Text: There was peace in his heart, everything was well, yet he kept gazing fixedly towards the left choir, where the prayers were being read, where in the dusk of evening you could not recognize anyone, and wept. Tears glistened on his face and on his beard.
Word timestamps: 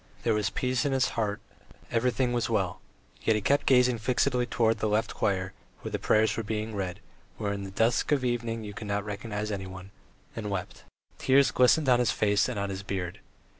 There 0.23 0.33
was 0.33 0.49
peace 0.49 0.83
in 0.83 0.93
his 0.93 1.09
heart, 1.09 1.41
everything 1.91 2.33
was 2.33 2.49
well, 2.49 2.81
yet 3.21 3.35
he 3.35 3.41
kept 3.43 3.67
gazing 3.67 3.99
fixedly 3.99 4.47
towards 4.47 4.79
the 4.79 4.89
left 4.89 5.13
choir, 5.13 5.53
where 5.81 5.91
the 5.91 5.99
prayers 5.99 6.35
were 6.35 6.41
being 6.41 6.73
read, 6.75 6.99
where 7.37 7.53
in 7.53 7.65
the 7.65 7.69
dusk 7.69 8.11
of 8.11 8.25
evening 8.25 8.63
you 8.63 8.73
could 8.73 8.87
not 8.87 9.05
recognize 9.05 9.51
anyone, 9.51 9.91
and 10.35 10.49
wept. 10.49 10.85
Tears 11.19 11.51
glistened 11.51 11.87
on 11.87 11.99
his 11.99 12.09
face 12.09 12.49
and 12.49 12.57
on 12.57 12.71
his 12.71 12.81
beard. 12.81 13.19